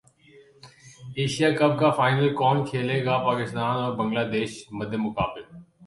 [1.17, 5.41] Asia Cup کا final کون کھیلے گا پاکستان اور بنگلہ دیش مدمقابل